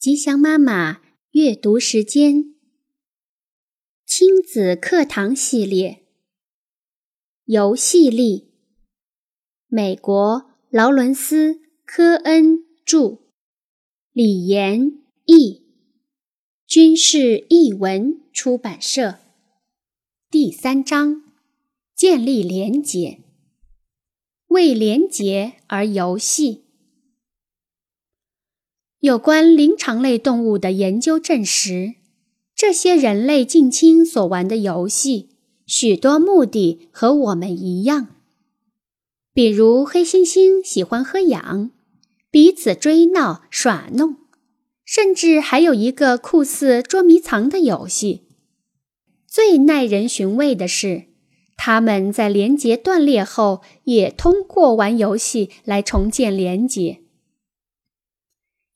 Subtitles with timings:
[0.00, 1.02] 吉祥妈妈
[1.32, 2.54] 阅读时间，
[4.06, 6.06] 亲子课堂系列，
[7.44, 8.48] 游戏力，
[9.66, 11.52] 美国劳伦斯·
[11.84, 13.18] 科恩著，
[14.12, 15.66] 李延译，
[16.66, 19.18] 军事译文出版社。
[20.30, 21.30] 第三章：
[21.94, 23.20] 建立连结，
[24.46, 26.69] 为连结而游戏。
[29.00, 31.94] 有关灵长类动物的研究证实，
[32.54, 35.30] 这些人类近亲所玩的游戏，
[35.64, 38.08] 许多目的和我们一样。
[39.32, 41.70] 比如，黑猩猩喜欢喝氧，
[42.30, 44.16] 彼此追闹耍弄，
[44.84, 48.24] 甚至还有一个酷似捉迷藏的游戏。
[49.26, 51.04] 最耐人寻味的是，
[51.56, 57.00] 他们在连结断裂后，也通过玩游戏来重建连结。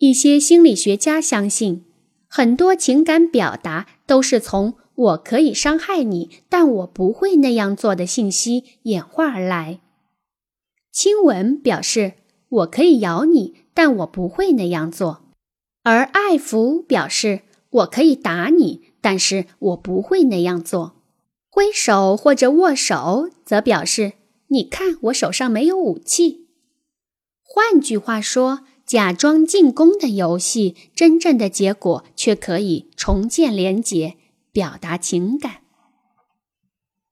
[0.06, 1.82] 一些心理学家相信，
[2.28, 9.80] 很多情感表达都是从“我可以伤害你，但我不会那样做”的信息演化而来。
[10.92, 12.12] 亲吻表示
[12.50, 15.24] “我可以咬你，但我不会那样做”，
[15.84, 20.96] 而爱抚表示“我可以打你，但是我不会那样做”。
[21.48, 24.12] 挥手或者握手则表示
[24.48, 26.48] “你看，我手上没有武器”。
[27.42, 28.66] 换句话说。
[28.86, 34.16] 假装进攻的游戏，真正的结果却可以重建连结，
[34.52, 35.62] 表达情感。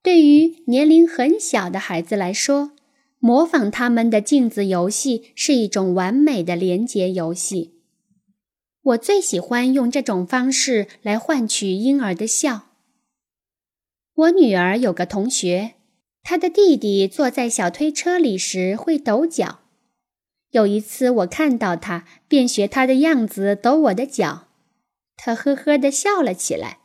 [0.02, 2.72] 对于年龄很小的孩子来说，
[3.18, 7.74] 模仿他们的镜子游戏是一种完美的连结游戏。
[8.82, 12.66] 我最喜欢用这种方式来换取婴儿的笑。
[14.14, 15.74] 我女儿有个同学，
[16.22, 19.60] 她的弟弟坐在小推车里时会抖脚。
[20.52, 24.48] 有一次，我看到他，便学他的样子抖我的脚。
[25.16, 26.78] 他呵呵地笑了起来。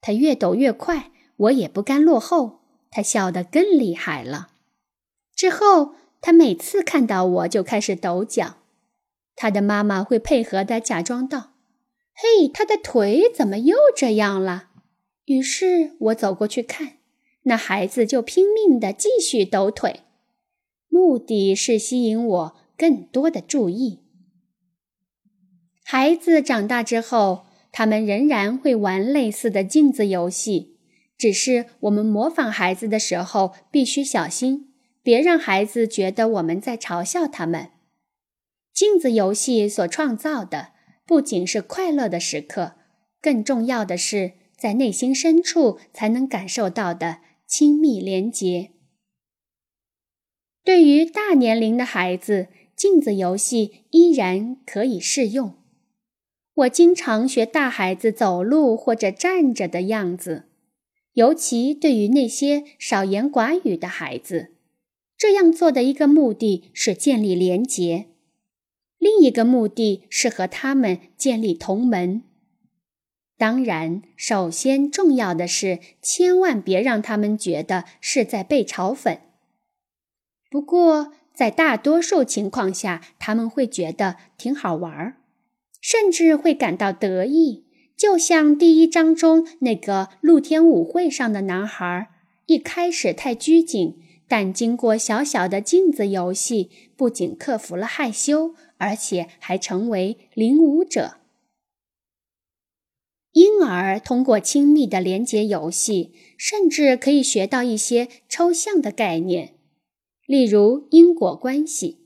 [0.00, 2.60] 他越抖越快，我也不甘落后。
[2.90, 4.48] 他笑得更厉害了。
[5.36, 8.56] 之后，他每次看到我就开始抖脚。
[9.36, 11.52] 他的妈妈会配合地假装道
[12.14, 14.70] ：“嘿，他的腿怎么又这样了？”
[15.26, 16.98] 于是我走过去看，
[17.42, 20.00] 那孩子就拼命地继续抖腿，
[20.88, 22.56] 目的是吸引我。
[22.76, 24.00] 更多的注意。
[25.86, 30.78] 孩子长大之后，他们仍然会玩类似的镜子游戏，
[31.18, 37.70] 只是我们模仿孩子的时候必须小心，别让孩子觉得我们在嘲笑他们。
[38.72, 40.72] 镜子游戏所创造的
[41.06, 42.76] 不仅是快乐的时刻，
[43.20, 48.70] 更重要的是在内心深处才能感受到的亲密连结。
[50.64, 52.48] 对于大年龄的孩子。
[52.76, 55.54] 镜子游戏依然可以适用。
[56.54, 60.44] 我经常学大孩子走路或者站着的样子，
[61.14, 64.52] 尤其对于那些少言寡语的孩子。
[65.16, 68.06] 这样做的一个目的是建立连结，
[68.98, 72.22] 另一个目的是和他们建立同门。
[73.36, 79.18] 当然，首先重要的是千万别让他们觉得是在被嘲讽。
[80.50, 85.16] 不过，在大多数情况下，他们会觉得挺好玩儿，
[85.80, 87.64] 甚至会感到得意。
[87.96, 92.08] 就像第一章中那个露天舞会上的男孩，
[92.46, 93.96] 一开始太拘谨，
[94.28, 101.16] 但经过小小的镜子游戏，不仅克服了害羞，而且还成为领舞者。
[103.32, 109.53] 婴儿通过亲密的连接游戏，甚至可以学到一些抽象的概念。
[110.26, 111.98] 例如因果关系，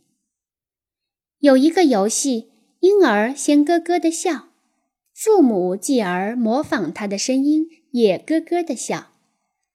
[1.39, 4.49] 有一个游戏，婴儿先咯咯的笑，
[5.15, 9.13] 父母继而模仿他的声音，也咯咯的笑，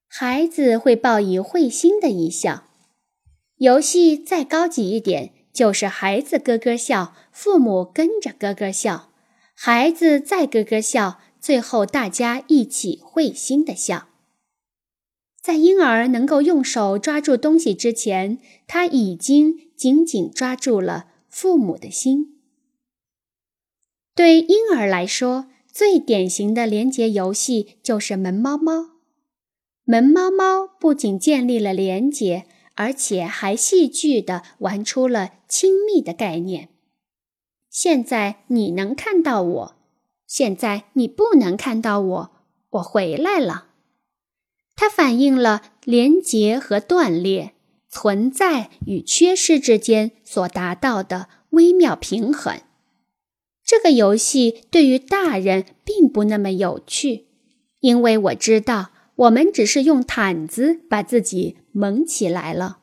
[0.07, 2.65] 孩子会报以会心的一笑。
[3.59, 9.09] 游戏再高级一点，就是孩子咯咯笑，父母跟着咯咯笑，
[9.55, 14.09] 孩子再咯咯笑，最后大家一起会心的笑。
[15.43, 22.39] 在婴儿能够用手抓住东西之前，他已经紧紧抓住了父母的心。
[24.15, 28.91] 对婴儿来说，最典型的连结游戏就是门猫猫。
[29.83, 36.69] 门猫猫不仅建立了连结，而且还戏剧地玩出了亲密的概念。
[37.69, 39.75] 现在你能看到我，
[40.25, 42.31] 现在你不能看到我，
[42.69, 43.71] 我回来了。
[44.75, 47.53] 它反映了连结和断裂、
[47.89, 52.59] 存在与缺失之间所达到的微妙平衡。
[53.65, 57.25] 这这个游戏对于大人并不那么有趣，
[57.79, 62.81] 因为我知道我们只是用毯子把自己蒙起来了，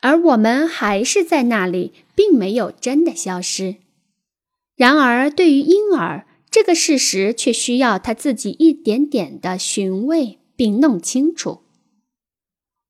[0.00, 3.76] 而我们还是在那里，并没有真的消失。
[4.74, 11.62] 然而，对于婴儿，这个事实却需要他自己一点点的寻味并弄清楚。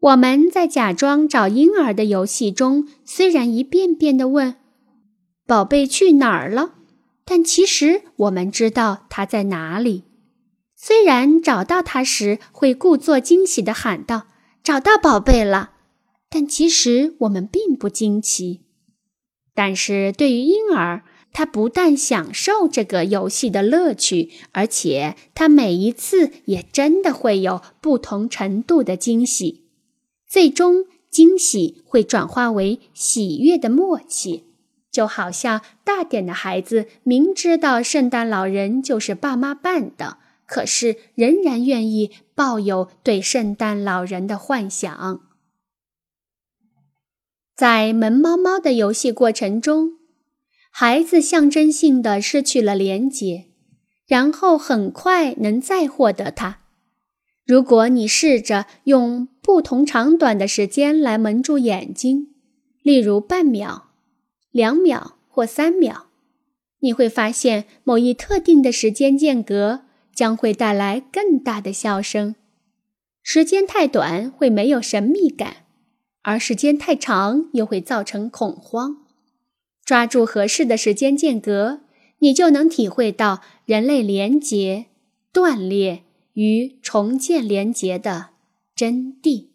[0.01, 4.57] 我们在假装找婴儿的游戏中，虽然一遍遍地问
[5.47, 6.75] “宝贝去哪儿了”，
[7.25, 10.03] 但其实我们知道他在哪里。
[10.75, 14.27] 虽然找到他时会故作惊喜地喊道
[14.65, 15.75] “找到宝贝了”，
[16.29, 18.63] 但其实我们并不惊奇。
[19.55, 29.65] 但是对于婴儿，他不但享受这个游戏的乐趣，而且他每一次也真的会有不同程度的惊喜。
[30.29, 34.45] 最终，惊喜会转化为喜悦的默契，
[34.91, 45.21] 就好像大点的孩子明知道圣诞老人就是爸妈扮的，可是仍然愿意抱有对圣诞老人的幻想。
[47.57, 50.00] 在萌猫猫的游戏过程中。
[50.71, 53.47] 孩子象征性的失去了连结，
[54.07, 56.61] 然后很快能再获得它。
[57.45, 62.29] 如果你试着用不同长短的时间来蒙住眼睛，
[62.83, 63.91] 例如半秒、
[64.53, 66.07] 两秒或三秒，
[66.79, 69.83] 你会发现某一特定的时间间隔
[70.15, 72.37] 将会带来更大的笑声。
[73.23, 75.57] 时间太短会没有神秘感，
[76.23, 79.05] 而时间太长又会造成恐慌。
[79.91, 81.81] 抓住合适的时间间隔，
[82.21, 84.87] 你就能体会到人类连结、
[85.33, 86.05] 断裂
[86.35, 88.29] 与重建连结的
[88.77, 89.50] 真谛。